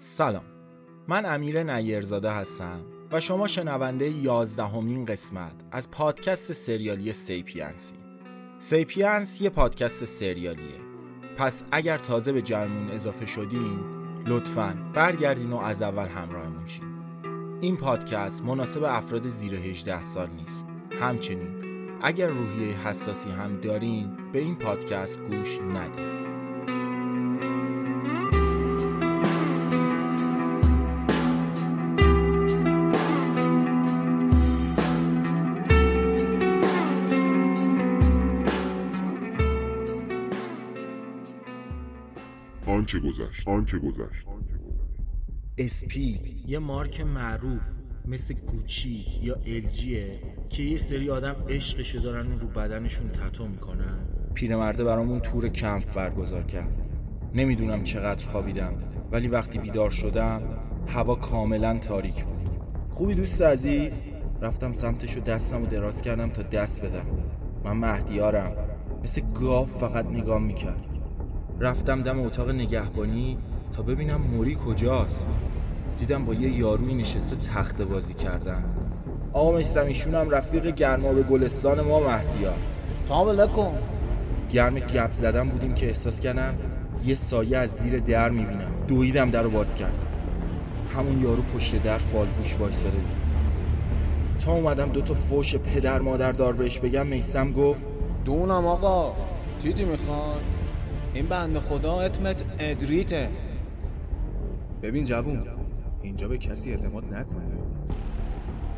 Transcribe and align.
سلام. 0.00 0.44
من 1.08 1.26
امیر 1.26 1.62
نیرزاده 1.62 2.30
هستم 2.30 2.80
و 3.12 3.20
شما 3.20 3.46
شنونده 3.46 4.08
یازدهمین 4.08 5.04
قسمت 5.04 5.52
از 5.70 5.90
پادکست 5.90 6.52
سریالی 6.52 7.12
سیپینسی. 7.12 7.94
سیپینس 8.58 9.40
یه 9.40 9.50
پادکست 9.50 10.04
سریالیه. 10.04 10.80
پس 11.36 11.64
اگر 11.72 11.98
تازه 11.98 12.32
به 12.32 12.42
جمعمون 12.42 12.90
اضافه 12.90 13.26
شدین 13.26 13.80
لطفا 14.26 14.78
برگردین 14.94 15.52
و 15.52 15.56
از 15.56 15.82
اول 15.82 16.08
همراهمون 16.08 16.66
شین. 16.66 16.88
این 17.60 17.76
پادکست 17.76 18.44
مناسب 18.44 18.82
افراد 18.82 19.28
زیر 19.28 19.54
18 19.54 20.02
سال 20.02 20.28
نیست. 20.30 20.66
همچنین 21.00 21.48
اگر 22.02 22.28
روحیه 22.28 22.88
حساسی 22.88 23.30
هم 23.30 23.60
دارین 23.60 24.16
به 24.32 24.38
این 24.38 24.56
پادکست 24.56 25.20
گوش 25.20 25.60
ندید 25.60 26.27
آنچه 42.88 42.98
گذشت. 43.08 43.48
آنچه 43.48 43.78
گذشت. 43.78 44.26
اسپی 45.58 46.20
یه 46.46 46.58
مارک 46.58 47.00
معروف 47.00 47.74
مثل 48.08 48.34
گوچی 48.34 49.04
یا 49.22 49.34
الجیه 49.34 50.20
که 50.48 50.62
یه 50.62 50.78
سری 50.78 51.10
آدم 51.10 51.36
عشقشو 51.48 51.98
دارن 51.98 52.32
و 52.32 52.38
رو 52.38 52.48
بدنشون 52.48 53.08
تتو 53.08 53.48
می‌کنن. 53.48 53.98
پیرمرده 54.34 54.84
برامون 54.84 55.20
تور 55.20 55.48
کمپ 55.48 55.94
برگزار 55.94 56.42
کرد. 56.42 56.82
نمی‌دونم 57.34 57.84
چقدر 57.84 58.26
خوابیدم 58.26 58.74
ولی 59.12 59.28
وقتی 59.28 59.58
بیدار 59.58 59.90
شدم 59.90 60.42
هوا 60.86 61.14
کاملا 61.14 61.78
تاریک 61.78 62.24
بود. 62.24 62.48
خوبی 62.88 63.14
دوست 63.14 63.42
عزیز؟ 63.42 63.92
رفتم 64.42 64.72
سمتش 64.72 65.16
و 65.16 65.20
دستم 65.20 65.62
و 65.62 65.66
دراز 65.66 66.02
کردم 66.02 66.28
تا 66.28 66.42
دست 66.42 66.84
بدم. 66.84 67.06
من 67.64 67.76
مهدیارم. 67.76 68.52
مثل 69.02 69.22
گاو 69.40 69.64
فقط 69.64 70.06
نگام 70.06 70.44
می‌کرد. 70.44 70.97
رفتم 71.60 72.02
دم 72.02 72.20
اتاق 72.20 72.50
نگهبانی 72.50 73.38
تا 73.76 73.82
ببینم 73.82 74.20
موری 74.20 74.56
کجاست. 74.66 75.26
دیدم 75.98 76.24
با 76.24 76.34
یه 76.34 76.50
یاروی 76.50 76.94
نشسته 76.94 77.36
تخت 77.36 77.82
بازی 77.82 78.14
کردن. 78.14 78.64
آقا 79.32 79.58
مستمیشون 79.58 80.14
هم 80.14 80.30
رفیق 80.30 80.66
گرما 80.66 81.12
به 81.12 81.22
گلستان 81.22 81.80
ما 81.80 82.00
مهدیار 82.00 82.56
تامل 83.08 83.40
نکن 83.40 83.78
گرم 84.50 84.78
گپ 84.78 85.12
زدن 85.12 85.48
بودیم 85.48 85.74
که 85.74 85.86
احساس 85.86 86.20
کردم 86.20 86.54
یه 87.04 87.14
سایه 87.14 87.58
از 87.58 87.70
زیر 87.70 87.98
در 87.98 88.28
می‌بینم. 88.28 88.72
دویدم 88.88 89.30
در 89.30 89.42
رو 89.42 89.50
باز 89.50 89.74
کردم 89.74 90.08
همون 90.96 91.20
یارو 91.20 91.42
پشت 91.42 91.82
در 91.82 91.98
فالگوش 91.98 92.56
وایساده 92.60 92.98
بود. 92.98 93.16
تا 94.40 94.52
اومدم 94.52 94.88
دوتا 94.88 95.14
فوش 95.14 95.56
پدر 95.56 96.00
مادر 96.00 96.32
دار 96.32 96.52
بهش 96.52 96.78
بگم 96.78 97.06
میسم 97.06 97.52
گفت 97.52 97.86
دونم 98.24 98.66
آقا. 98.66 99.12
دیدی 99.62 99.84
می‌خوان؟ 99.84 100.40
این 101.14 101.26
بند 101.26 101.58
خدا 101.58 102.00
اتمت 102.00 102.44
ادریته. 102.58 103.28
ببین 104.82 105.04
جوون 105.04 105.46
اینجا 106.02 106.28
به 106.28 106.38
کسی 106.38 106.70
اعتماد 106.70 107.04
نکنی. 107.04 107.58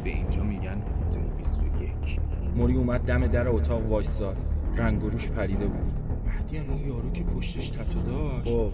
به 0.05 0.11
اینجا 0.11 0.43
میگن 0.43 0.83
هتل 1.07 1.21
21 1.39 2.21
موری 2.57 2.75
اومد 2.75 3.01
دم 3.01 3.27
در 3.27 3.49
اتاق 3.49 3.91
وایستاد 3.91 4.37
رنگ 4.77 5.05
و 5.05 5.09
روش 5.09 5.31
پریده 5.31 5.67
بود. 5.67 5.93
مهدیان 6.27 6.71
اون 6.71 6.87
یارو 6.87 7.13
که 7.13 7.25
پشتش 7.25 7.71
تتو 7.71 8.03
داشت. 8.03 8.45
خب. 8.45 8.73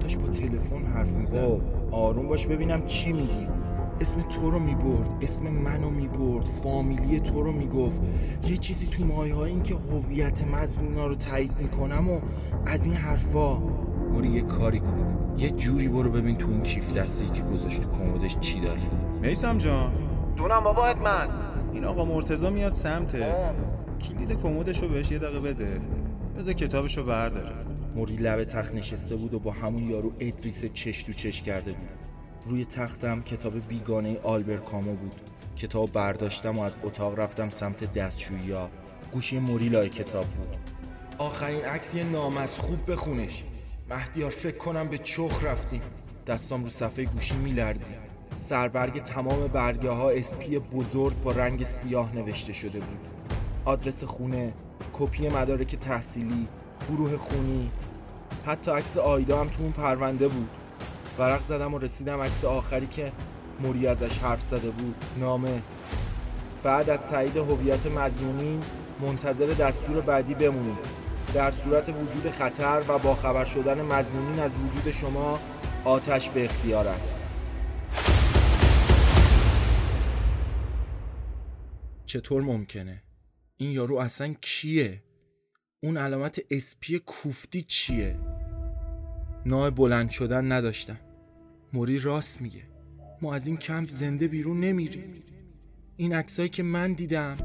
داشت 0.00 0.18
با 0.18 0.28
تلفن 0.28 0.82
حرف 0.82 1.10
می‌زد. 1.10 1.46
خب. 1.46 1.60
آروم 1.90 2.28
باش 2.28 2.46
ببینم 2.46 2.86
چی 2.86 3.12
میگی. 3.12 3.46
اسم 4.00 4.22
تو 4.22 4.50
رو 4.50 4.58
می‌برد 4.58 5.10
اسم 5.20 5.48
منو 5.48 5.90
می‌برد 5.90 6.44
فامیلی 6.44 7.20
تو 7.20 7.42
رو 7.42 7.52
می‌گفت. 7.52 8.00
یه 8.46 8.56
چیزی 8.56 8.86
تو 8.86 9.04
مایه 9.04 9.34
های 9.34 9.50
این 9.50 9.62
که 9.62 9.74
هویت 9.74 10.44
مظنونا 10.44 11.06
رو 11.06 11.14
تایید 11.14 11.52
می‌کنم 11.58 12.10
و 12.10 12.20
از 12.66 12.84
این 12.84 12.94
حرفا. 12.94 13.58
موری 14.12 14.28
یه 14.28 14.42
کاری 14.42 14.80
کن. 14.80 15.34
یه 15.38 15.50
جوری 15.50 15.88
برو 15.88 16.10
ببین 16.10 16.36
تو 16.36 16.50
اون 16.50 16.62
کیف 16.62 16.92
دستی 16.92 17.26
که 17.26 17.42
گذاشت 17.42 17.82
تو 17.82 17.88
کمدش 17.90 18.38
چی 18.38 18.60
داره. 18.60 18.80
میسم 19.22 19.58
جان. 19.58 19.92
دونم 20.36 20.60
بابا 20.64 20.86
اتمن 20.86 21.28
این 21.72 21.84
آقا 21.84 22.04
مرتزا 22.04 22.50
میاد 22.50 22.72
سمتت. 22.72 23.54
کلید 24.00 24.32
کمدشو 24.42 24.88
بهش 24.88 25.10
یه 25.10 25.18
دقیقه 25.18 25.40
بده. 25.40 25.80
بذار 26.38 26.54
کتابشو 26.54 27.04
برداره. 27.04 27.54
موری 27.96 28.16
لب 28.16 28.44
تخت 28.44 28.74
نشسته 28.74 29.16
بود 29.16 29.34
و 29.34 29.38
با 29.38 29.50
همون 29.50 29.82
یارو 29.82 30.12
ادریس 30.20 30.64
چش 30.64 31.02
تو 31.02 31.12
چش 31.12 31.42
کرده 31.42 31.72
بود. 31.72 32.07
روی 32.48 32.64
تختم 32.64 33.22
کتاب 33.22 33.68
بیگانه 33.68 34.20
آلبر 34.20 34.56
کامو 34.56 34.94
بود. 34.94 35.20
کتاب 35.56 35.92
برداشتم 35.92 36.58
و 36.58 36.62
از 36.62 36.78
اتاق 36.82 37.18
رفتم 37.18 37.50
سمت 37.50 37.94
دستشویی 37.94 38.50
ها 38.50 38.70
گوشی 39.12 39.38
موری 39.38 39.68
لای 39.68 39.88
کتاب 39.88 40.24
بود. 40.24 40.56
آخرین 41.18 41.64
عکس 41.64 41.94
یه 41.94 42.04
نامسخوب 42.04 42.92
بخونش. 42.92 43.44
مهدیار 43.90 44.30
فکر 44.30 44.56
کنم 44.56 44.88
به 44.88 44.98
چخ 44.98 45.44
رفتیم. 45.44 45.82
دستام 46.26 46.64
رو 46.64 46.70
صفحه 46.70 47.04
گوشی 47.04 47.36
میلرزید 47.36 47.98
سربرگ 48.36 49.02
تمام 49.02 49.46
برگه 49.46 49.90
ها 49.90 50.10
اسپی 50.10 50.58
بزرگ 50.58 51.22
با 51.22 51.32
رنگ 51.32 51.64
سیاه 51.64 52.16
نوشته 52.16 52.52
شده 52.52 52.78
بود. 52.78 53.00
آدرس 53.64 54.04
خونه 54.04 54.52
کپی 54.92 55.28
مدارک 55.28 55.76
تحصیلی 55.76 56.48
گروه 56.90 57.16
خونی. 57.16 57.70
حتی 58.46 58.70
عکس 58.70 58.96
آیدا 58.96 59.40
هم 59.40 59.48
تو 59.48 59.62
اون 59.62 59.72
پرونده 59.72 60.28
بود. 60.28 60.50
ورق 61.18 61.46
زدم 61.48 61.74
و 61.74 61.78
رسیدم 61.78 62.20
عکس 62.20 62.44
آخری 62.44 62.86
که 62.86 63.12
موری 63.60 63.86
ازش 63.86 64.18
حرف 64.18 64.42
زده 64.42 64.70
بود 64.70 64.94
نامه 65.20 65.62
بعد 66.62 66.90
از 66.90 67.00
تایید 67.10 67.36
هویت 67.36 67.86
مظنونین 67.86 68.62
منتظر 69.00 69.46
دستور 69.46 70.00
بعدی 70.00 70.34
بمونید 70.34 70.78
در 71.34 71.50
صورت 71.50 71.88
وجود 71.88 72.30
خطر 72.30 72.82
و 72.88 72.98
با 72.98 73.14
خبر 73.14 73.44
شدن 73.44 73.80
مظنونین 73.80 74.40
از 74.40 74.50
وجود 74.58 74.92
شما 74.92 75.40
آتش 75.84 76.30
به 76.30 76.44
اختیار 76.44 76.88
است 76.88 77.14
چطور 82.06 82.42
ممکنه؟ 82.42 83.02
این 83.56 83.70
یارو 83.70 83.96
اصلا 83.96 84.34
کیه؟ 84.40 85.02
اون 85.82 85.96
علامت 85.96 86.40
اسپی 86.50 86.98
کوفتی 86.98 87.62
چیه؟ 87.62 88.16
نای 89.46 89.70
بلند 89.70 90.10
شدن 90.10 90.52
نداشتم 90.52 90.98
موری 91.72 91.98
راست 91.98 92.42
میگه. 92.42 92.62
ما 93.22 93.34
از 93.34 93.46
این 93.46 93.56
کمپ 93.56 93.88
زنده 93.88 94.28
بیرون 94.28 94.60
نمیریم. 94.60 95.22
این 95.96 96.14
عکسایی 96.14 96.48
که 96.48 96.62
من 96.62 96.92
دیدم 96.92 97.36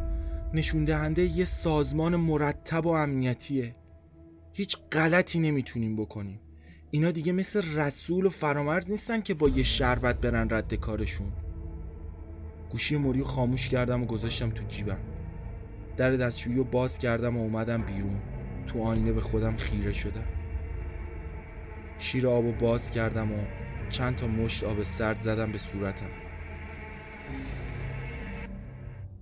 نشون 0.53 0.85
دهنده 0.85 1.21
یه 1.21 1.45
سازمان 1.45 2.15
مرتب 2.15 2.85
و 2.85 2.89
امنیتیه. 2.89 3.75
هیچ 4.53 4.77
غلطی 4.91 5.39
نمی‌تونیم 5.39 5.95
بکنیم. 5.95 6.39
اینا 6.91 7.11
دیگه 7.11 7.31
مثل 7.31 7.75
رسول 7.75 8.25
و 8.25 8.29
فرامرز 8.29 8.91
نیستن 8.91 9.21
که 9.21 9.33
با 9.33 9.49
یه 9.49 9.63
شربت 9.63 10.21
برن 10.21 10.47
رد 10.49 10.73
کارشون. 10.73 11.31
گوشی 12.69 12.97
موری 12.97 13.23
خاموش 13.23 13.69
کردم 13.69 14.03
و 14.03 14.05
گذاشتم 14.05 14.49
تو 14.49 14.63
جیبم. 14.63 14.99
در 15.97 16.11
دستشویی 16.11 16.55
رو 16.55 16.63
باز 16.63 16.99
کردم 16.99 17.37
و 17.37 17.41
اومدم 17.41 17.81
بیرون. 17.81 18.21
تو 18.67 18.83
آینه 18.83 19.11
به 19.11 19.21
خودم 19.21 19.55
خیره 19.55 19.93
شدم. 19.93 20.27
شیر 21.99 22.27
آب 22.27 22.45
و 22.45 22.51
باز 22.51 22.91
کردم 22.91 23.31
و 23.31 23.37
چند 23.93 24.15
تا 24.15 24.27
مشت 24.27 24.63
آب 24.63 24.83
سرد 24.83 25.21
زدم 25.21 25.51
به 25.51 25.57
صورتم. 25.57 26.09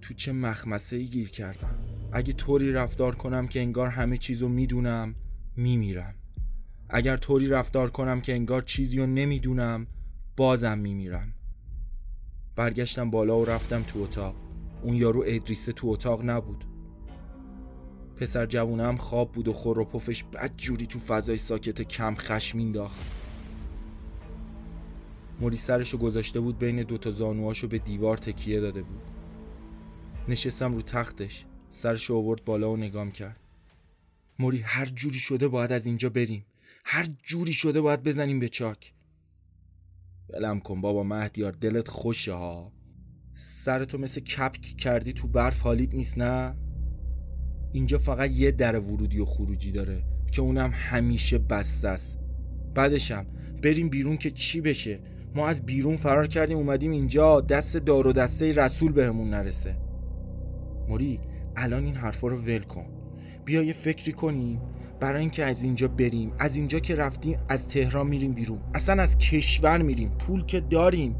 تو 0.01 0.13
چه 0.13 0.31
مخمسه 0.31 0.95
ای 0.95 1.05
گیر 1.05 1.29
کردم. 1.29 1.75
اگه 2.11 2.33
طوری 2.33 2.71
رفتار 2.71 3.15
کنم 3.15 3.47
که 3.47 3.59
انگار 3.59 3.87
همه 3.87 4.17
چیزو 4.17 4.49
می‌دونم 4.49 5.15
میمیرم. 5.55 6.15
اگر 6.89 7.17
طوری 7.17 7.47
رفتار 7.47 7.89
کنم 7.89 8.21
که 8.21 8.33
انگار 8.33 8.61
چیزی 8.61 8.99
رو 8.99 9.05
نمی‌دونم 9.05 9.87
بازم 10.37 10.77
میمیرم. 10.77 11.33
برگشتم 12.55 13.09
بالا 13.09 13.39
و 13.39 13.45
رفتم 13.45 13.83
تو 13.83 13.99
اتاق. 13.99 14.35
اون 14.83 14.95
یارو 14.95 15.23
ادریسه 15.27 15.71
تو 15.71 15.87
اتاق 15.87 16.29
نبود. 16.29 16.65
پسر 18.15 18.45
جوونم 18.45 18.97
خواب 18.97 19.31
بود 19.31 19.47
و 19.47 19.53
خور 19.53 19.79
و 19.79 19.85
پفش 19.85 20.23
بد 20.23 20.51
جوری 20.57 20.85
تو 20.85 20.99
فضای 20.99 21.37
ساکت 21.37 21.81
کم 21.81 22.15
خشمین 22.15 22.71
داخت 22.71 23.20
موری 25.41 25.57
سرشو 25.57 25.97
گذاشته 25.97 26.39
بود 26.39 26.59
بین 26.59 26.83
دوتا 26.83 27.11
زانوهاشو 27.11 27.67
به 27.67 27.77
دیوار 27.77 28.17
تکیه 28.17 28.59
داده 28.59 28.81
بود. 28.81 29.01
نشستم 30.27 30.73
رو 30.73 30.81
تختش 30.81 31.45
سرشو 31.71 32.15
آورد 32.15 32.45
بالا 32.45 32.71
و 32.71 32.77
نگام 32.77 33.11
کرد. 33.11 33.39
موری 34.39 34.57
هر 34.57 34.85
جوری 34.85 35.19
شده 35.19 35.47
باید 35.47 35.71
از 35.71 35.85
اینجا 35.85 36.09
بریم. 36.09 36.45
هر 36.85 37.07
جوری 37.23 37.53
شده 37.53 37.81
باید 37.81 38.03
بزنیم 38.03 38.39
به 38.39 38.49
چاک. 38.49 38.93
ولم 40.29 40.59
کن 40.59 40.81
بابا 40.81 41.03
مهدیار 41.03 41.51
دلت 41.51 41.87
خوشه 41.87 42.33
ها. 42.33 42.71
سرتو 43.35 43.97
مثل 43.97 44.21
کپک 44.21 44.61
کردی 44.61 45.13
تو 45.13 45.27
برف 45.27 45.61
حالیت 45.61 45.93
نیست 45.93 46.17
نه؟ 46.17 46.55
اینجا 47.73 47.97
فقط 47.97 48.31
یه 48.31 48.51
در 48.51 48.79
ورودی 48.79 49.19
و 49.19 49.25
خروجی 49.25 49.71
داره 49.71 50.03
که 50.31 50.41
اونم 50.41 50.71
همیشه 50.73 51.37
بسته 51.37 51.87
است. 51.87 52.17
بعدشم 52.75 53.25
بریم 53.63 53.89
بیرون 53.89 54.17
که 54.17 54.31
چی 54.31 54.61
بشه؟ 54.61 55.10
ما 55.35 55.47
از 55.47 55.65
بیرون 55.65 55.95
فرار 55.95 56.27
کردیم 56.27 56.57
اومدیم 56.57 56.91
اینجا. 56.91 57.41
دست 57.41 57.77
دار 57.77 58.07
و 58.07 58.13
دسته 58.13 58.51
رسول 58.51 58.91
بهمون 58.91 59.29
نرسه. 59.29 59.75
موری 60.89 61.19
الان 61.55 61.83
این 61.83 61.95
حرفا 61.95 62.27
رو 62.27 62.37
ول 62.37 62.59
کن. 62.59 62.85
بیا 63.45 63.63
یه 63.63 63.73
فکری 63.73 64.11
کنیم. 64.11 64.61
برای 64.99 65.19
اینکه 65.19 65.45
از 65.45 65.63
اینجا 65.63 65.87
بریم. 65.87 66.31
از 66.39 66.55
اینجا 66.55 66.79
که 66.79 66.95
رفتیم 66.95 67.37
از 67.49 67.67
تهران 67.67 68.07
میریم 68.07 68.33
بیرون. 68.33 68.59
اصلا 68.73 69.01
از 69.01 69.17
کشور 69.17 69.81
میریم. 69.81 70.09
پول 70.09 70.45
که 70.45 70.59
داریم. 70.59 71.15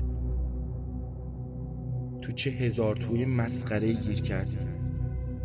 تو 2.22 2.32
چه 2.32 2.50
هزار 2.50 2.96
توی 2.96 3.26
مسخره 3.26 3.94
گیر 3.94 4.22
کردیم. 4.22 4.60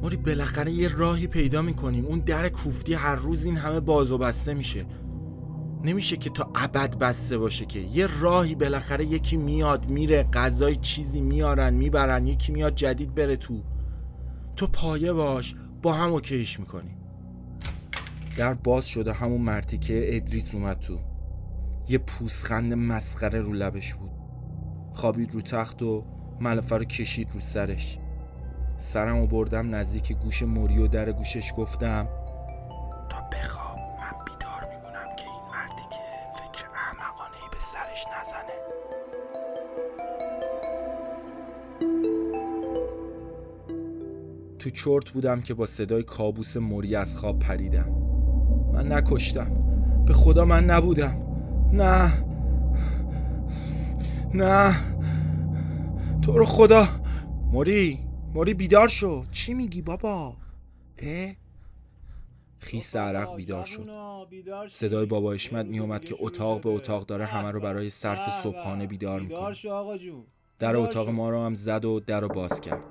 موری 0.03 0.17
بالاخره 0.17 0.73
یه 0.73 0.97
راهی 0.97 1.27
پیدا 1.27 1.63
می‌کنیم. 1.63 2.07
اون 2.07 2.19
در 2.19 2.49
کوفتی 2.49 2.95
هر 2.95 3.15
روز 3.15 3.45
این 3.45 3.57
همه 3.57 3.81
باز 3.81 4.11
و 4.11 4.19
بسته 4.19 4.55
میشه. 4.55 4.85
نمیشه 5.87 6.17
که 6.17 6.31
تا 6.31 6.51
ابد 6.55 6.99
بسته 6.99 7.39
باشه 7.39 7.67
که 7.67 7.79
یه 7.79 8.21
راهی 8.21 8.55
بالاخره 8.55 9.05
یکی 9.05 9.37
میاد 9.37 9.91
میره 9.91 10.23
غذای 10.23 10.77
چیزی 10.77 11.21
میارن 11.21 11.75
می‌برن 11.75 12.27
یکی 12.27 12.53
میاد 12.53 12.75
جدید 12.75 13.15
بره 13.15 13.37
تو. 13.37 13.63
تو 14.57 14.67
پایه 14.67 15.13
باش 15.13 15.55
با 15.83 15.93
هم 15.93 16.13
اوکیش 16.13 16.61
می‌کنیم 16.61 16.97
در 18.37 18.55
باز 18.55 18.87
شده 18.87 19.13
همون 19.13 19.41
مرتیکه 19.41 20.17
ادریس 20.17 20.55
اومد 20.55 20.79
تو. 20.79 20.99
یه 21.89 21.99
پوسخند 21.99 22.75
مسخره 22.75 23.41
رو 23.41 23.53
لبش 23.53 23.95
بود. 23.95 24.11
خوابید 24.93 25.35
رو 25.35 25.41
تخت 25.41 25.83
و 25.83 26.05
ملفه 26.41 26.77
رو 26.77 26.85
کشید 26.85 27.29
رو 27.35 27.41
سرش. 27.41 27.99
سرم 28.79 29.17
و 29.17 29.27
بردم 29.27 29.75
نزدیک 29.75 30.13
گوش 30.13 30.43
موری 30.43 30.79
و 30.79 30.87
در 30.87 31.13
گوشش 31.13 31.53
گفتم 31.57 32.09
نزنه. 38.27 38.57
تو 44.59 44.71
چرت 44.71 45.11
بودم 45.11 45.41
که 45.41 45.55
با 45.55 45.67
صدای 45.67 46.03
کابوس 46.03 46.57
موری 46.57 46.97
از 46.97 47.15
خواب 47.15 47.39
پریدم. 47.39 47.93
من 48.73 48.93
نکشتم. 48.93 49.51
به 50.07 50.13
خدا 50.13 50.45
من 50.45 50.65
نبودم. 50.65 51.23
نه. 51.73 52.13
نه. 54.35 54.77
تو 56.23 56.39
رو 56.39 56.45
خدا. 56.45 56.89
موری. 57.53 57.99
موری 58.35 58.55
بیدار 58.55 58.89
شو. 58.89 59.25
چی 59.31 59.55
میگی 59.55 59.83
بابا؟ 59.83 60.37
اه؟ 60.99 61.46
خیس 62.67 62.97
عرق 62.97 63.35
بیدار 63.35 63.65
شد. 63.65 63.89
صدای 64.69 65.07
بابا 65.07 65.33
اشمت 65.33 65.67
میومد 65.67 66.05
که 66.05 66.15
اتاق 66.21 66.61
به 66.61 66.69
اتاق 66.69 67.07
داره 67.07 67.25
همه 67.25 67.51
رو 67.51 67.61
برای 67.61 67.91
صرف 67.91 68.43
صبحانه 68.43 68.87
بیدار 68.87 69.21
می‌کنه. 69.21 69.55
در 70.59 70.77
اتاق 70.77 71.09
ما 71.09 71.31
رو 71.31 71.45
هم 71.45 71.55
زد 71.55 71.85
و 71.85 72.01
در 72.01 72.21
رو 72.21 72.29
باز 72.29 72.61
کرد. 72.61 72.83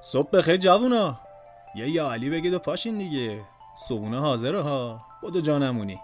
صبح 0.00 0.30
بخیر 0.30 0.56
جوونا. 0.56 1.20
یه 1.74 1.88
یا 1.88 2.12
علی 2.12 2.30
بگید 2.30 2.54
و 2.54 2.58
پاشین 2.58 2.98
دیگه. 2.98 3.40
صبحونه 3.88 4.20
حاضره 4.20 4.60
ها. 4.60 5.04
بدو 5.22 5.40
جانمونی. 5.40 6.00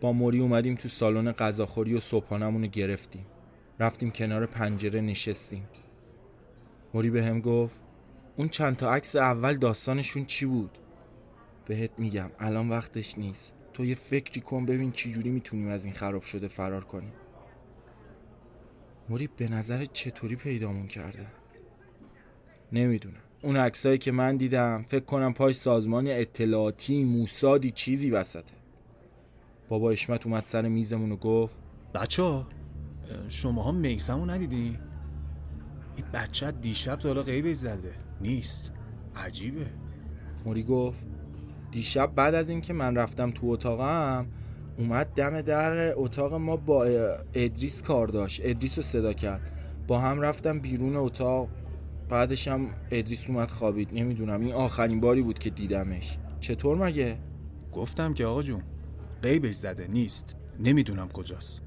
با 0.00 0.12
موری 0.12 0.40
اومدیم 0.40 0.74
تو 0.74 0.88
سالن 0.88 1.32
غذاخوری 1.32 1.94
و 1.94 2.00
صبحانمون 2.00 2.62
رو 2.62 2.68
گرفتیم. 2.68 3.26
رفتیم 3.82 4.10
کنار 4.10 4.46
پنجره 4.46 5.00
نشستیم. 5.00 5.68
موری 6.94 7.10
به 7.10 7.24
هم 7.24 7.40
گفت 7.40 7.80
اون 8.36 8.48
چند 8.48 8.76
تا 8.76 8.94
عکس 8.94 9.16
اول 9.16 9.56
داستانشون 9.56 10.24
چی 10.24 10.46
بود؟ 10.46 10.78
بهت 11.66 11.90
میگم 11.98 12.30
الان 12.38 12.68
وقتش 12.68 13.18
نیست. 13.18 13.54
تو 13.72 13.84
یه 13.84 13.94
فکری 13.94 14.40
کن 14.40 14.66
ببین 14.66 14.90
چی 14.90 15.12
جوری 15.12 15.30
می‌تونیم 15.30 15.68
از 15.68 15.84
این 15.84 15.94
خراب 15.94 16.22
شده 16.22 16.48
فرار 16.48 16.84
کنیم. 16.84 17.12
موری 19.08 19.28
به 19.36 19.48
نظر 19.48 19.84
چطوری 19.84 20.36
پیدامون 20.36 20.86
کرده؟ 20.86 21.26
نمی‌دونم. 22.72 23.22
اون 23.42 23.56
عکسایی 23.56 23.98
که 23.98 24.12
من 24.12 24.36
دیدم 24.36 24.84
فکر 24.88 25.04
کنم 25.04 25.34
پای 25.34 25.52
سازمان 25.52 26.06
اطلاعاتی 26.08 27.04
موسادی 27.04 27.70
چیزی 27.70 28.10
وسطه. 28.10 28.54
بابا 29.68 29.90
اشمت 29.90 30.26
اومد 30.26 30.44
سر 30.44 30.68
میزمون 30.68 31.12
و 31.12 31.16
گفت 31.16 31.58
بچه 31.94 32.22
شما 33.28 33.62
ها 33.62 33.72
میسمو 33.72 34.26
ندیدی؟ 34.26 34.78
این 35.96 36.06
بچه 36.14 36.50
دیشب 36.50 36.98
دالا 36.98 37.22
غیبش 37.22 37.56
زده. 37.56 37.92
نیست. 38.20 38.72
عجیبه. 39.16 39.66
موری 40.44 40.62
گفت 40.62 40.98
دیشب 41.70 42.14
بعد 42.14 42.34
از 42.34 42.48
اینکه 42.48 42.72
من 42.72 42.96
رفتم 42.96 43.30
تو 43.30 43.46
اتاقم 43.46 44.26
اومد 44.78 45.06
دم 45.06 45.40
در 45.40 45.92
اتاق 45.98 46.34
ما 46.34 46.56
با 46.56 46.84
ادریس 47.34 47.82
کار 47.82 48.06
داشت. 48.06 48.40
ادریس 48.44 48.78
رو 48.78 48.82
صدا 48.82 49.12
کرد. 49.12 49.40
با 49.86 50.00
هم 50.00 50.20
رفتم 50.20 50.60
بیرون 50.60 50.96
اتاق. 50.96 51.48
بعدش 52.08 52.48
هم 52.48 52.68
ادریس 52.90 53.30
اومد 53.30 53.50
خوابید. 53.50 53.90
نمی‌دونم. 53.92 54.40
این 54.40 54.52
آخرین 54.52 55.00
باری 55.00 55.22
بود 55.22 55.38
که 55.38 55.50
دیدمش. 55.50 56.18
چطور 56.40 56.86
مگه؟ 56.86 57.18
گفتم 57.72 58.14
که 58.14 58.26
آقا 58.26 58.42
جون 58.42 58.62
غیبش 59.22 59.54
زده. 59.54 59.88
نیست. 59.88 60.36
نمی‌دونم 60.60 61.08
کجاست. 61.08 61.62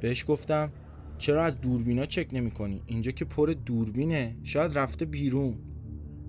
بهش 0.00 0.24
گفتم 0.28 0.72
چرا 1.18 1.44
از 1.44 1.60
دوربینا 1.60 2.04
چک 2.04 2.28
نمی 2.32 2.50
کنی؟ 2.50 2.82
اینجا 2.86 3.10
که 3.10 3.24
پر 3.24 3.54
دوربینه. 3.66 4.36
شاید 4.42 4.78
رفته 4.78 5.04
بیرون. 5.04 5.58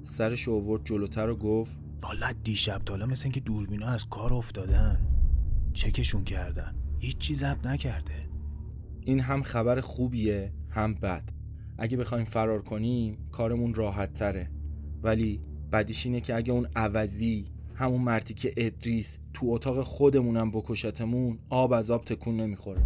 سرش 0.03 0.47
اوورد 0.47 0.85
جلوتر 0.85 1.29
و 1.29 1.35
گفت 1.35 1.79
والا 2.01 2.31
دیشب 2.43 2.81
تالا 2.85 3.05
مثل 3.05 3.23
اینکه 3.23 3.39
دوربینا 3.39 3.87
از 3.87 4.09
کار 4.09 4.33
افتادن 4.33 5.07
چکشون 5.73 6.23
کردن. 6.23 6.75
هیچ 6.99 7.17
چیز 7.17 7.39
ضبط 7.39 7.65
نکرده. 7.65 8.29
این 9.01 9.19
هم 9.19 9.41
خبر 9.41 9.81
خوبیه 9.81 10.53
هم 10.69 10.93
بد. 10.93 11.29
اگه 11.77 11.97
بخوایم 11.97 12.25
فرار 12.25 12.61
کنیم 12.61 13.17
کارمون 13.31 13.73
راحت 13.73 14.13
تره 14.13 14.51
ولی 15.03 15.41
بدیش 15.71 16.05
اینه 16.05 16.21
که 16.21 16.35
اگه 16.35 16.53
اون 16.53 16.67
عوضی 16.75 17.45
همون 17.75 18.01
مرتی 18.01 18.33
که 18.33 18.51
ادریس 18.57 19.17
تو 19.33 19.47
اتاق 19.49 19.81
خودمونم 19.81 20.51
بکشتمون 20.51 21.39
آب 21.49 21.73
از 21.73 21.91
آب 21.91 22.05
تکون 22.05 22.37
نمی‌خوره. 22.37 22.83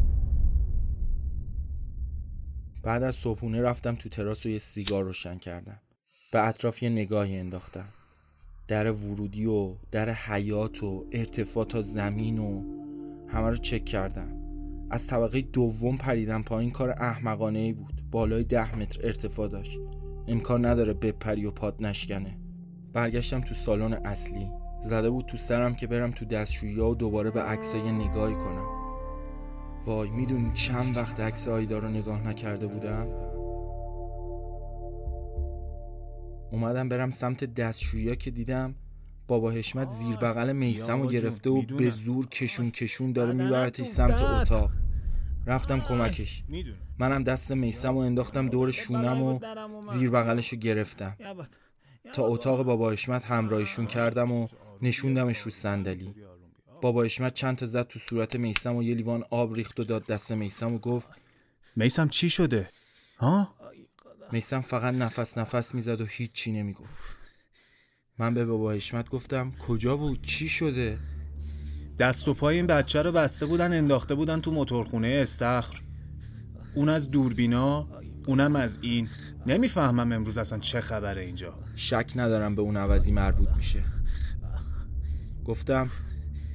بعد 2.84 3.04
از 3.04 3.16
صبحونه 3.16 3.62
رفتم 3.62 3.96
تو 3.96 4.10
تراس 4.10 4.46
و 4.46 4.50
یه 4.50 4.58
سیگار 4.58 5.04
روشن 5.04 5.38
کردم. 5.38 5.80
به 6.32 6.48
اطراف 6.48 6.84
یه 6.84 6.90
نگاهی 6.90 7.38
انداختم. 7.38 7.88
در 8.68 8.92
ورودی 8.92 9.46
و 9.46 9.74
در 9.92 10.10
حیات 10.10 10.84
و 10.84 11.06
ارتفاع 11.12 11.66
تا 11.66 11.82
زمین 11.82 12.40
و 12.40 12.64
همه 13.28 13.50
رو 13.50 13.56
چک 13.56 13.86
کردم. 13.86 14.38
از 14.90 15.08
طبقه 15.08 15.42
دوم 15.42 15.98
پریدم 15.98 16.44
پایین. 16.44 16.72
کار 16.72 16.90
احمقانه 16.90 17.60
ای 17.60 17.74
بود. 17.74 18.04
بالای 18.12 18.44
ده 18.44 18.76
متر 18.76 19.00
ارتفاع 19.04 19.48
داشت. 19.48 19.80
امکان 20.28 20.66
نداره 20.66 20.94
بپری 20.94 21.46
و 21.46 21.52
پاد 21.52 21.84
نشکنه. 21.84 22.38
برگشتم 22.94 23.42
تو 23.42 23.56
سالن 23.56 23.94
اصلی. 23.94 24.52
زده 24.84 25.10
بود 25.10 25.26
تو 25.26 25.38
سرم 25.38 25.76
که 25.76 25.88
برم 25.88 26.12
تو 26.12 26.26
دستشویی 26.26 26.80
و 26.80 26.96
دوباره 26.96 27.32
به 27.32 27.42
عکسای 27.42 27.92
نگاهی 27.92 28.36
کنم. 28.36 28.81
وای 29.86 30.10
می‌دونی 30.10 30.52
چند 30.54 30.98
وقت 30.98 31.20
عکس 31.20 31.48
آیدا 31.48 31.80
رو 31.80 31.88
نگاه 31.88 32.28
نکرده 32.28 32.68
بودم؟ 32.68 33.08
اومدم 36.52 36.90
برم 36.90 37.12
سمت 37.12 37.44
دستشویی 37.44 38.16
که 38.16 38.32
دیدم 38.32 38.76
بابا 39.28 39.52
حشمت 39.52 39.90
زیر 39.90 40.16
بغل 40.16 40.54
میسم 40.54 41.02
رو 41.02 41.08
گرفته 41.08 41.50
و 41.50 41.62
به 41.62 41.90
زور 41.90 42.28
کشون 42.28 42.72
کشون 42.72 43.12
داره 43.12 43.34
میبرتش 43.34 43.86
سمت 43.86 44.22
اتاق. 44.22 44.72
رفتم 45.48 45.80
کمکش. 45.80 46.44
منم 47.00 47.24
دست 47.24 47.52
میسم 47.52 47.94
رو 47.94 47.98
انداختم 47.98 48.50
دور 48.50 48.72
شونم 48.72 49.24
و 49.24 49.40
زیر 49.94 50.10
بغلش 50.10 50.50
رو 50.50 50.60
گرفتم. 50.60 51.18
تا 52.14 52.24
اتاق 52.24 52.64
بابا 52.64 52.92
حشمت 52.92 53.26
همراهیشون 53.26 53.86
کردم 53.86 54.32
و 54.32 54.48
نشوندمش 54.82 55.38
رو 55.38 55.52
صندلی. 55.52 56.16
بابا 56.82 57.04
اشمت 57.04 57.34
چند 57.34 57.58
تا 57.58 57.66
زد 57.66 57.88
تو 57.88 58.00
صورت 58.00 58.36
میسم 58.36 58.76
و 58.76 58.84
یه 58.84 58.96
لیوان 58.96 59.24
آب 59.30 59.54
ریخت 59.54 59.80
و 59.80 59.84
داد 59.84 60.06
دست 60.06 60.32
میسم 60.32 60.74
و 60.74 60.78
گفت 60.78 61.10
میسم 61.76 62.08
چی 62.08 62.30
شده؟ 62.30 62.70
ها؟ 63.18 63.56
میسم 64.32 64.62
فقط 64.62 64.94
نفس 64.94 65.38
نفس 65.38 65.76
می‌زد 65.76 66.02
و 66.02 66.06
هیچ 66.06 66.32
چی 66.32 66.52
نمی‌گفت. 66.52 67.18
من 68.18 68.34
به 68.34 68.46
بابا 68.46 68.72
اشمت 68.72 69.10
گفتم 69.10 69.52
کجا 69.52 69.98
بود؟ 69.98 70.22
چی 70.22 70.50
شده؟ 70.50 71.00
دست 72.00 72.28
و 72.28 72.34
پای 72.34 72.56
این 72.56 72.68
بچه 72.68 73.02
رو 73.02 73.12
بسته 73.12 73.46
بودن 73.46 73.74
انداخته 73.74 74.16
بودن 74.16 74.42
تو 74.42 74.52
موتورخونه 74.52 75.08
استخر. 75.22 75.82
اون 76.76 76.90
از 76.90 77.12
دوربینا 77.12 77.88
اونم 78.26 78.56
از 78.56 78.80
این. 78.82 79.10
نمی‌فهمم 79.46 80.12
امروز 80.12 80.38
اصلا 80.38 80.60
چه 80.60 80.82
خبره 80.82 81.22
اینجا. 81.22 81.60
شک 81.76 82.12
ندارم 82.16 82.56
به 82.56 82.62
اون 82.62 82.78
عوضی 82.78 83.12
مربوط 83.12 83.50
میشه. 83.50 83.84
گفتم 85.46 85.90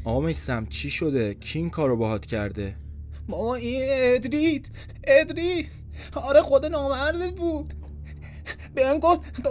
آقا 0.06 0.20
میسم 0.20 0.66
چی 0.66 0.90
شده؟ 0.90 1.34
کی 1.34 1.58
این 1.58 1.70
کارو 1.70 1.96
باهات 1.96 2.26
کرده؟ 2.26 2.76
ماما 3.28 3.54
این 3.54 3.82
ادرید 3.88 4.70
ادرید 5.04 5.68
آره 6.14 6.42
خود 6.42 6.66
نامردت 6.66 7.34
بود. 7.36 7.74
بهم 8.74 8.98
گفت 8.98 9.48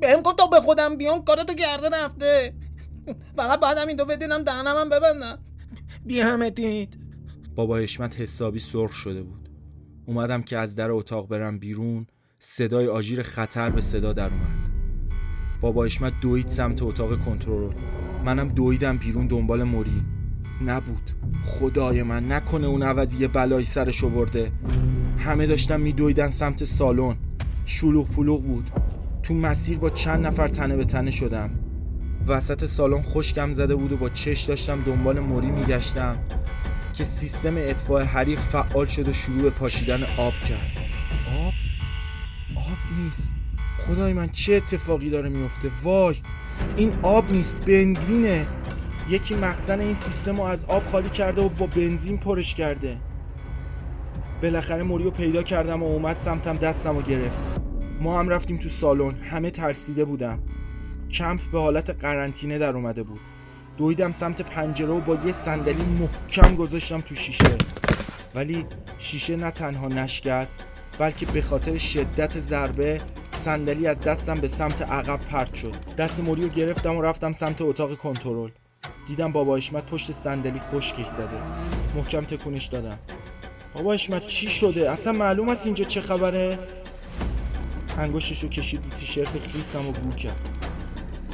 بهم 0.00 0.20
گفت 0.22 0.36
تا 0.36 0.46
به 0.46 0.60
خودم 0.60 0.96
بیام 0.96 1.24
کارتو 1.24 1.54
کرده 1.54 1.88
رفته. 1.88 2.54
فقط 3.36 3.60
بعد 3.60 3.78
همین 3.78 3.96
دو 3.96 4.04
بدینم 4.04 4.42
دهنم 4.42 4.76
هم 4.76 4.88
ببندم. 4.88 5.38
بی 6.04 6.20
همه 6.20 6.50
دید 6.50 6.98
بابا 7.54 7.76
حشمت 7.76 8.20
حسابی 8.20 8.60
سرخ 8.60 8.92
شده 8.92 9.22
بود. 9.22 9.48
اومدم 10.06 10.42
که 10.42 10.58
از 10.58 10.74
در 10.74 10.90
اتاق 10.90 11.28
برم 11.28 11.58
بیرون 11.58 12.06
صدای 12.38 12.88
آژیر 12.88 13.22
خطر 13.22 13.70
به 13.70 13.80
صدا 13.80 14.12
در 14.12 14.30
اومد. 14.30 14.70
بابا 15.60 15.84
حشمت 15.84 16.12
دوید 16.20 16.48
سمت 16.48 16.82
اتاق 16.82 17.24
کنترل 17.24 17.72
منم 18.26 18.48
دویدم 18.48 18.96
بیرون 18.96 19.26
دنبال 19.26 19.62
موری. 19.62 20.02
نبود. 20.66 21.10
خدای 21.44 22.02
من 22.02 22.32
نکنه 22.32 22.66
اون 22.66 22.82
عوضی 22.82 23.18
یه 23.18 23.28
بلایی 23.28 23.64
سرش 23.64 24.02
ورده 24.04 24.52
همه 25.18 25.46
داشتن 25.46 25.80
میدویدن 25.80 26.30
سمت 26.30 26.64
سالن. 26.64 27.16
شلوغ 27.64 28.08
پلوغ 28.08 28.42
بود. 28.42 28.70
تو 29.22 29.34
مسیر 29.34 29.78
با 29.78 29.90
چند 29.90 30.26
نفر 30.26 30.48
تنه 30.48 30.76
به 30.76 30.84
تنه 30.84 31.10
شدم. 31.10 31.50
وسط 32.26 32.64
سالن 32.64 33.02
خشکم 33.02 33.52
زده 33.52 33.74
بود 33.74 33.92
و 33.92 33.96
با 33.96 34.08
چش 34.08 34.42
داشتم 34.42 34.82
دنبال 34.86 35.20
موری 35.20 35.50
میگشتم 35.50 36.16
که 36.94 37.04
سیستم 37.04 37.54
اطفاء 37.56 38.02
حریق 38.02 38.38
فعال 38.38 38.86
شد 38.86 39.08
و 39.08 39.12
شروع 39.12 39.42
به 39.42 39.50
پاشیدن 39.50 40.00
آب 40.18 40.34
کرد. 40.48 40.72
آب؟ 41.38 41.52
آب 42.56 43.02
نیست. 43.04 43.35
خدای 43.86 44.12
من 44.12 44.28
چه 44.28 44.54
اتفاقی 44.54 45.10
داره 45.10 45.28
میفته؟ 45.28 45.70
وای 45.82 46.16
این 46.76 46.92
آب 47.02 47.32
نیست 47.32 47.54
بنزینه. 47.54 48.46
یکی 49.08 49.34
مخزن 49.34 49.80
این 49.80 49.94
سیستم 49.94 50.36
رو 50.36 50.42
از 50.42 50.64
آب 50.64 50.84
خالی 50.84 51.10
کرده 51.10 51.42
و 51.42 51.48
با 51.48 51.66
بنزین 51.66 52.18
پرش 52.18 52.54
کرده. 52.54 52.96
بالاخره 54.42 54.82
موریو 54.82 55.10
پیدا 55.10 55.42
کردم 55.42 55.82
و 55.82 55.86
اومد 55.86 56.16
سمتم 56.18 56.56
دستم 56.56 56.96
و 56.96 57.02
گرفت. 57.02 57.38
ما 58.00 58.20
هم 58.20 58.28
رفتیم 58.28 58.56
تو 58.56 58.68
سالن 58.68 59.14
همه 59.14 59.50
ترسیده 59.50 60.04
بودم. 60.04 60.38
کمپ 61.10 61.40
به 61.52 61.60
حالت 61.60 61.90
قرنطینه 61.90 62.58
در 62.58 62.76
اومده 62.76 63.02
بود. 63.02 63.20
دویدم 63.76 64.12
سمت 64.12 64.42
پنجره 64.42 64.88
و 64.88 65.00
با 65.00 65.18
یه 65.26 65.32
صندلی 65.32 65.84
محکم 66.00 66.54
گذاشتم 66.54 67.00
تو 67.00 67.14
شیشه. 67.14 67.58
ولی 68.34 68.66
شیشه 68.98 69.36
نه 69.36 69.50
تنها 69.50 69.88
نشکست 69.88 70.60
بلکه 70.98 71.26
به 71.26 71.42
خاطر 71.42 71.76
شدت 71.76 72.40
ضربه 72.40 73.00
صندلی 73.46 73.86
از 73.86 74.00
دستم 74.00 74.34
به 74.34 74.48
سمت 74.48 74.82
عقب 74.82 75.20
پرت 75.20 75.54
شد. 75.54 75.74
دست 75.98 76.20
موریو 76.20 76.48
گرفتم 76.48 76.96
و 76.96 77.02
رفتم 77.02 77.32
سمت 77.32 77.62
اتاق 77.62 77.94
کنترل. 77.94 78.50
دیدم 79.06 79.32
بابا 79.32 79.56
اشمت 79.56 79.86
پشت 79.86 80.12
صندلی 80.12 80.58
خشکش 80.58 81.06
زده. 81.06 81.40
محکم 81.96 82.24
تکونش 82.24 82.66
دادم. 82.66 82.98
بابا 83.74 83.92
اشمت 83.92 84.26
چی 84.26 84.50
شده؟ 84.50 84.90
اصلا 84.90 85.12
معلوم 85.12 85.48
است 85.48 85.66
اینجا 85.66 85.84
چه 85.84 86.00
خبره؟ 86.00 86.58
انگشتشو 87.98 88.48
کشید 88.48 88.84
رو 88.84 88.90
تیشرت 88.90 89.38
خیسم 89.38 89.88
و 89.88 89.92
بو 89.92 90.10
کرد. 90.10 90.48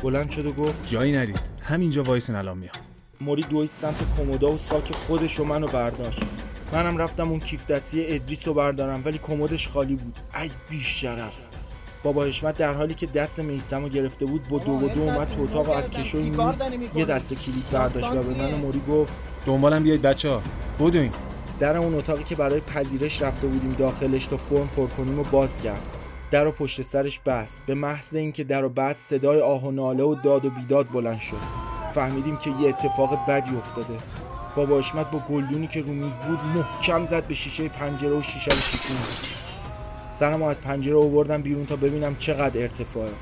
بلند 0.02 0.30
شد 0.30 0.46
و 0.46 0.52
گفت 0.52 0.86
جایی 0.86 1.12
نرید. 1.12 1.40
همینجا 1.62 2.02
وایسن 2.02 2.34
الان 2.34 2.58
میام. 2.58 2.74
موری 3.20 3.42
دوید 3.42 3.70
سمت 3.74 4.16
کمودا 4.16 4.52
و 4.52 4.58
ساک 4.58 4.94
خودش 4.94 5.40
و 5.40 5.44
منو 5.44 5.66
برداشت. 5.66 6.22
منم 6.72 6.98
رفتم 6.98 7.30
اون 7.30 7.40
کیف 7.40 7.66
دستی 7.66 8.06
ادریس 8.06 8.48
رو 8.48 8.54
بردارم 8.54 9.02
ولی 9.04 9.18
کمدش 9.18 9.68
خالی 9.68 9.96
بود. 9.96 10.18
ای 10.42 10.50
بیشرف. 10.70 11.51
بابا 12.02 12.24
حشمت 12.24 12.56
در 12.56 12.74
حالی 12.74 12.94
که 12.94 13.06
دست 13.06 13.38
میسم 13.38 13.82
رو 13.82 13.88
گرفته 13.88 14.26
بود 14.26 14.48
با 14.48 14.58
دو 14.58 14.72
و 14.72 14.88
دو 14.88 15.02
اومد 15.02 15.28
تو 15.28 15.42
اتاق 15.42 15.68
و 15.68 15.72
از 15.72 15.90
کشوی 15.90 16.30
میز 16.30 16.38
یه 16.94 17.04
دست 17.04 17.44
کلید 17.44 17.64
برداشت 17.72 18.12
و 18.12 18.22
به 18.22 18.42
من 18.42 18.54
و 18.54 18.56
موری 18.56 18.82
گفت 18.88 19.12
دنبالم 19.46 19.82
بیاید 19.82 20.02
بچه 20.02 20.30
ها. 20.30 20.42
بدوین. 20.80 21.12
در 21.60 21.76
اون 21.76 21.94
اتاقی 21.94 22.24
که 22.24 22.34
برای 22.36 22.60
پذیرش 22.60 23.22
رفته 23.22 23.46
بودیم 23.46 23.74
داخلش 23.78 24.26
تا 24.26 24.36
فرم 24.36 24.68
پر 24.76 24.86
کنیم 24.86 25.18
و 25.18 25.22
باز 25.22 25.60
کرد. 25.60 25.80
در 26.30 26.46
و 26.46 26.52
پشت 26.52 26.82
سرش 26.82 27.20
بست 27.20 27.62
به 27.66 27.74
محض 27.74 28.14
اینکه 28.14 28.44
در 28.44 28.64
و 28.64 28.68
بست 28.68 29.08
صدای 29.10 29.40
آه 29.40 29.64
و 29.64 29.70
ناله 29.70 30.02
و 30.02 30.14
داد 30.14 30.44
و 30.44 30.50
بیداد 30.50 30.88
بلند 30.92 31.20
شد. 31.20 31.36
فهمیدیم 31.94 32.36
که 32.36 32.50
یه 32.50 32.68
اتفاق 32.68 33.26
بدی 33.28 33.56
افتاده. 33.56 33.94
بابا 34.56 34.78
اشمت 34.78 35.10
با 35.10 35.18
گلدونی 35.18 35.66
که 35.66 35.80
رو 35.80 35.92
میز 35.92 36.12
بود 36.12 36.38
محکم 36.54 37.06
زد 37.06 37.26
به 37.26 37.34
شیشه 37.34 37.68
پنجره 37.68 38.18
و 38.18 38.22
شیشه 38.22 38.50
رو 38.50 38.56
شکوند 38.56 39.41
سرمو 40.22 40.44
از 40.44 40.60
پنجره 40.60 40.96
آوردم 40.96 41.42
بیرون 41.42 41.66
تا 41.66 41.76
ببینم 41.76 42.16
چقدر 42.16 42.60
ارتفاعه 42.60 43.12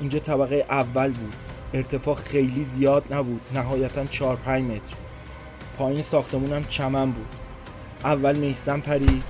اینجا 0.00 0.18
طبقه 0.18 0.66
اول 0.70 1.10
بود. 1.10 1.32
ارتفاع 1.74 2.14
خیلی 2.14 2.64
زیاد 2.64 3.14
نبود. 3.14 3.40
نهایتا 3.54 4.04
4 4.04 4.36
5 4.36 4.64
متر. 4.64 4.94
پایین 5.76 6.02
ساختمونم 6.02 6.64
چمن 6.64 7.10
بود. 7.10 7.26
اول 8.04 8.36
میسم 8.36 8.80
پری 8.80 9.22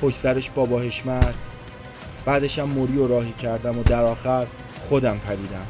پشت 0.00 0.16
سرش 0.16 0.50
بابا 0.50 0.80
حشمت. 0.80 1.34
بعدش 2.24 2.58
هم 2.58 2.68
موری 2.68 2.96
و 2.96 3.06
راهی 3.06 3.32
کردم 3.32 3.78
و 3.78 3.82
در 3.82 4.02
آخر 4.02 4.46
خودم 4.80 5.18
پریدم. 5.18 5.66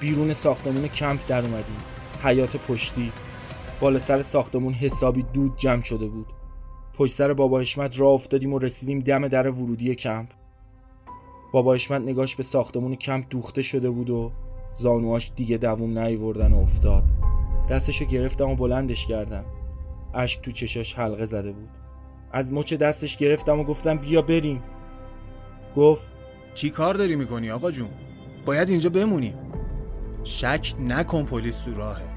بیرون 0.00 0.32
ساختمون 0.32 0.88
کمپ 0.88 1.20
در 1.28 1.42
اومدیم. 1.42 1.82
حیات 2.24 2.56
پشتی. 2.56 3.12
بالا 3.80 3.98
سر 3.98 4.22
ساختمون 4.22 4.72
حسابی 4.72 5.22
دود 5.22 5.56
جمع 5.56 5.82
شده 5.82 6.06
بود. 6.06 6.37
پشت 6.98 7.14
سر 7.14 7.32
بابا 7.32 7.60
حشمت 7.60 8.00
راه 8.00 8.10
افتادیم 8.10 8.52
و 8.52 8.58
رسیدیم 8.58 8.98
دم 8.98 9.28
در 9.28 9.50
ورودی 9.50 9.94
کمپ. 9.94 10.28
بابا 11.52 11.74
حشمت 11.74 12.02
نگاش 12.02 12.36
به 12.36 12.42
ساختمون 12.42 12.94
کمپ 12.94 13.24
دوخته 13.30 13.62
شده 13.62 13.90
بود 13.90 14.10
و 14.10 14.32
زانواش 14.78 15.32
دیگه 15.36 15.58
دووم 15.58 15.98
نیوردن 15.98 16.52
و 16.52 16.58
افتاد. 16.58 17.04
دستشو 17.70 18.04
گرفتم 18.04 18.50
و 18.50 18.56
بلندش 18.56 19.06
کردم. 19.06 19.44
اشک 20.14 20.42
تو 20.42 20.50
چشاش 20.50 20.94
حلقه 20.94 21.26
زده 21.26 21.52
بود. 21.52 21.68
از 22.32 22.52
مچ 22.52 22.74
دستش 22.74 23.16
گرفتم 23.16 23.60
و 23.60 23.64
گفتم 23.64 23.96
بیا 23.96 24.22
بریم. 24.22 24.62
گفت 25.76 26.10
چی 26.54 26.70
کار 26.70 26.94
داری 26.94 27.16
می‌کنی 27.16 27.50
آقا 27.50 27.70
جون؟ 27.70 27.88
باید 28.46 28.68
اینجا 28.68 28.90
بمونیم. 28.90 29.34
شک 30.24 30.74
نکن 30.80 31.22
پلیس 31.22 31.60
تو 31.60 31.74
راهه. 31.74 32.08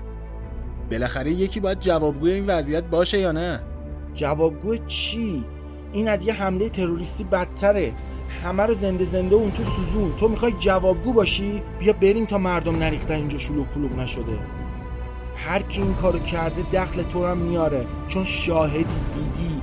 بالاخره 0.91 1.31
یکی 1.31 1.59
باید 1.59 1.79
جوابگوی 1.79 2.31
این 2.31 2.45
وضعیت 2.45 2.83
باشه 2.83 3.19
یا 3.19 3.31
نه؟ 3.31 3.70
جوابگو 4.13 4.77
چی؟ 4.77 5.45
این 5.93 6.07
از 6.07 6.27
یه 6.27 6.33
حمله 6.33 6.69
تروریستی 6.69 7.23
بدتره. 7.23 7.93
همه 8.43 8.63
رو 8.63 8.73
زنده 8.73 9.05
زنده 9.05 9.35
اون 9.35 9.51
تو 9.51 9.63
سوزون. 9.63 10.15
تو 10.15 10.27
می‌خوای 10.27 10.51
جوابگو 10.51 11.13
باشی؟ 11.13 11.63
بیا 11.79 11.93
بریم 11.93 12.25
تا 12.25 12.37
مردم 12.37 12.75
نریختن 12.75 13.15
اینجا 13.15 13.37
شلوغ 13.37 13.67
پلوغ 13.67 13.91
نشده. 13.91 14.39
هر 15.35 15.61
کی 15.61 15.81
این 15.81 15.93
کارو 15.93 16.19
کرده 16.19 16.61
دخل 16.61 17.03
تو 17.03 17.25
هم 17.25 17.37
میاره. 17.37 17.85
چون 18.07 18.23
شاهدی 18.23 18.85
دیدی. 19.13 19.61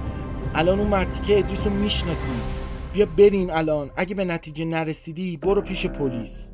الان 0.54 0.78
اون 0.78 0.88
مرتی 0.88 1.22
که 1.22 1.38
ادریس 1.38 1.66
رو 1.66 1.72
می‌شناسی. 1.72 2.18
بیا 2.92 3.06
بریم 3.18 3.50
الان. 3.50 3.90
اگه 3.96 4.14
به 4.14 4.24
نتیجه 4.24 4.64
نرسیدی 4.64 5.36
برو 5.36 5.62
پیش 5.62 5.86
پلیس. 5.86 6.46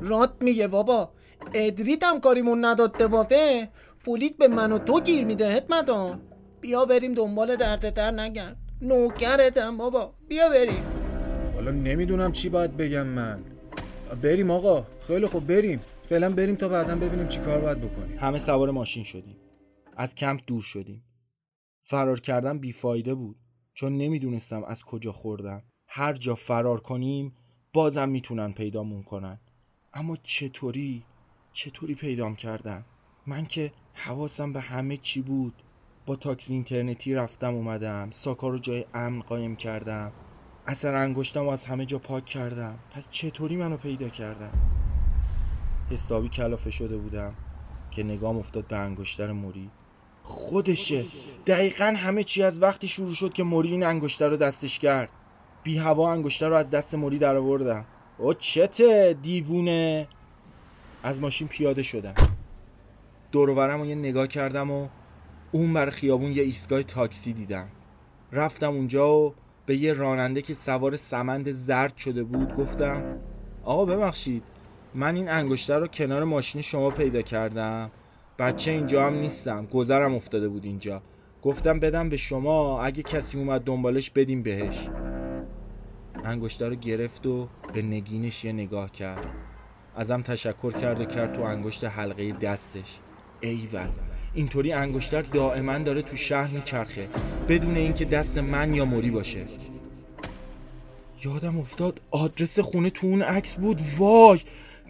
رات 0.00 0.30
میگه 0.40 0.68
بابا 0.68 1.10
ادریت 1.54 2.04
هم 2.04 2.20
کاریمون 2.20 2.64
نداد 2.64 2.92
دبافه 2.98 3.68
پولیت 4.04 4.36
به 4.36 4.48
من 4.48 4.72
و 4.72 4.78
تو 4.78 5.00
گیر 5.00 5.24
میده 5.24 5.56
حتمتا. 5.56 6.18
بیا 6.64 6.84
بریم 6.84 7.14
دنبال 7.14 7.56
دردتر 7.56 8.10
نگرد. 8.10 8.56
نوکرتم 8.82 9.76
بابا. 9.76 10.14
بیا 10.28 10.48
بریم. 10.48 10.82
حالا 11.54 11.70
نمی‌دونم 11.70 12.32
چی 12.32 12.48
باید 12.48 12.76
بگم 12.76 13.06
من. 13.06 13.44
بریم 14.22 14.50
آقا. 14.50 14.86
خیلی 15.00 15.26
خوب 15.26 15.46
بریم. 15.46 15.80
فعلا 16.02 16.30
بریم 16.30 16.54
تا 16.54 16.68
بعدا 16.68 16.96
ببینیم 16.96 17.28
چی 17.28 17.40
کار 17.40 17.60
باید 17.60 17.80
بکنیم. 17.80 18.18
همه 18.18 18.38
سوار 18.38 18.70
ماشین 18.70 19.04
شدیم. 19.04 19.36
از 19.96 20.14
کمپ 20.14 20.40
دور 20.46 20.62
شدیم. 20.62 21.04
فرار 21.82 22.20
کردن 22.20 22.58
بیفایده 22.58 23.14
بود. 23.14 23.36
چون 23.74 23.98
نمی‌دونستم 23.98 24.64
از 24.64 24.84
کجا 24.84 25.12
خوردم. 25.12 25.62
هر 25.88 26.12
جا 26.12 26.34
فرار 26.34 26.80
کنیم 26.80 27.36
بازم 27.72 28.08
می‌تونن 28.08 28.52
پیدامون 28.52 29.02
کنن. 29.02 29.40
اما 29.94 30.16
چطوری؟ 30.22 31.04
چطوری 31.52 31.94
پیدام 31.94 32.36
کردن؟ 32.36 32.84
من 33.26 33.46
که 33.46 33.72
حواسم 33.92 34.52
به 34.52 34.60
همه 34.60 34.96
چی 34.96 35.22
بود. 35.22 35.54
با 36.06 36.16
تاکسی 36.16 36.52
اینترنتی 36.52 37.14
رفتم 37.14 37.54
اومدم. 37.54 38.10
ساکا 38.10 38.48
رو 38.48 38.58
جای 38.58 38.84
امن 38.94 39.20
قایم 39.20 39.56
کردم. 39.56 40.12
اثر 40.66 40.94
انگشتم 40.94 41.48
از 41.48 41.66
همه 41.66 41.86
جا 41.86 41.98
پاک 41.98 42.24
کردم. 42.24 42.78
پس 42.90 43.08
چطوری 43.10 43.56
منو 43.56 43.76
پیدا 43.76 44.08
کردم 44.08 44.52
حسابی 45.90 46.28
کلافه 46.28 46.70
شده 46.70 46.96
بودم 46.96 47.34
که 47.90 48.02
نگام 48.02 48.38
افتاد 48.38 48.66
به 48.66 48.76
انگشتر 48.76 49.32
موری. 49.32 49.70
خودشه. 50.22 51.04
دقیقا 51.46 51.94
همه 51.96 52.22
چی 52.22 52.42
از 52.42 52.62
وقتی 52.62 52.88
شروع 52.88 53.14
شد 53.14 53.32
که 53.32 53.42
موری 53.42 53.70
این 53.70 53.82
انگشتر 53.82 54.28
رو 54.28 54.36
دستش 54.36 54.78
کرد. 54.78 55.12
بی 55.62 55.78
هوا 55.78 56.12
انگشتر 56.12 56.48
رو 56.48 56.56
از 56.56 56.70
دست 56.70 56.94
موری 56.94 57.18
در 57.18 57.36
آوردم. 57.36 57.84
او 58.18 58.34
چته 58.34 59.16
دیوونه. 59.22 60.08
از 61.02 61.20
ماشین 61.20 61.48
پیاده 61.48 61.82
شدم. 61.82 62.14
دورورم 63.32 63.80
رو 63.80 63.86
یه 63.86 63.94
نگاه 63.94 64.26
کردم 64.26 64.70
و 64.70 64.88
اون 65.54 65.72
بر 65.72 65.90
خیابون 65.90 66.32
یه 66.32 66.42
ایستگاه 66.42 66.82
تاکسی 66.82 67.32
دیدم. 67.32 67.68
رفتم 68.32 68.70
اونجا 68.70 69.16
و 69.16 69.34
به 69.66 69.76
یه 69.76 69.92
راننده 69.92 70.42
که 70.42 70.54
سوار 70.54 70.96
سمند 70.96 71.52
زرد 71.52 71.96
شده 71.96 72.24
بود 72.24 72.56
گفتم 72.56 73.18
آقا 73.64 73.84
ببخشید 73.84 74.42
من 74.94 75.16
این 75.16 75.28
انگشتر 75.28 75.78
رو 75.78 75.86
کنار 75.86 76.24
ماشین 76.24 76.62
شما 76.62 76.90
پیدا 76.90 77.22
کردم. 77.22 77.90
بچه 78.38 78.70
اینجا 78.70 79.06
هم 79.06 79.14
نیستم 79.14 79.66
گذرم 79.66 80.14
افتاده 80.14 80.48
بود 80.48 80.64
اینجا. 80.64 81.02
گفتم 81.42 81.80
بدم 81.80 82.08
به 82.08 82.16
شما 82.16 82.82
اگه 82.82 83.02
کسی 83.02 83.38
اومد 83.38 83.60
دنبالش 83.60 84.10
بدیم 84.10 84.42
بهش. 84.42 84.88
انگشتر 86.24 86.68
رو 86.68 86.74
گرفت 86.74 87.26
و 87.26 87.48
به 87.74 87.82
نگینش 87.82 88.44
یه 88.44 88.52
نگاه 88.52 88.92
کرد. 88.92 89.26
ازم 89.96 90.22
تشکر 90.22 90.70
کرد 90.70 91.00
و 91.00 91.04
کرد 91.04 91.32
تو 91.32 91.42
انگشت 91.42 91.84
حلقه 91.84 92.32
دستش. 92.32 92.98
ایول 93.40 93.88
اینطوری 94.34 94.72
انگشتر 94.72 95.22
دائما 95.22 95.78
داره 95.78 96.02
تو 96.02 96.16
شهر 96.16 96.50
میچرخه 96.50 97.08
بدون 97.48 97.76
اینکه 97.76 98.04
دست 98.04 98.38
من 98.38 98.74
یا 98.74 98.84
موری 98.84 99.10
باشه. 99.10 99.46
یادم 101.24 101.58
افتاد 101.58 102.00
آدرس 102.10 102.58
خونه 102.58 102.90
تو 102.90 103.06
اون 103.06 103.22
عکس 103.22 103.54
بود. 103.54 103.80
وای 103.98 104.40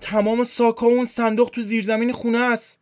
تمام 0.01 0.45
ساکا 0.45 0.87
اون 0.87 1.05
صندوق 1.05 1.51
تو 1.51 1.61
زیرزمین 1.61 2.13
خونه 2.13 2.39
است. 2.39 2.79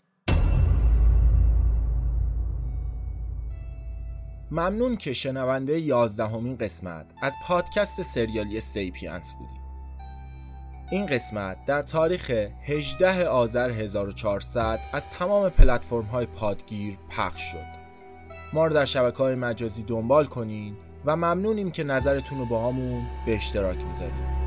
ممنون 4.50 4.97
که 4.97 5.12
شنونده 5.12 5.81
یازدهمین 5.81 6.57
قسمت 6.57 7.07
از 7.23 7.33
پادکست 7.47 8.02
سریالی 8.02 8.61
سیپینس 8.61 9.35
بودی. 9.38 9.62
این 10.93 11.07
قسمت 11.07 11.57
در 11.67 11.83
تاریخ 11.83 12.31
18 12.63 13.27
آذر 13.27 13.71
1400 13.71 14.81
از 14.93 15.09
تمام 15.09 15.49
پلتفرم 15.49 16.05
های 16.05 16.27
پادگیر 16.27 16.99
پخش 17.11 17.43
شد. 17.53 17.83
ما 18.53 18.67
رو 18.67 18.75
در 18.75 18.85
شبکه 18.85 19.19
های 19.19 19.35
مجازی 19.35 19.83
دنبال 19.83 20.25
کنین 20.25 20.77
و 21.05 21.17
ممنونیم 21.17 21.71
که 21.71 21.85
نظرتون 21.85 22.39
رو 22.39 22.47
با 22.47 22.69
همون 22.69 23.07
به 23.27 23.37
اشتراک 23.37 23.85
می‌ذاریم 23.87 24.42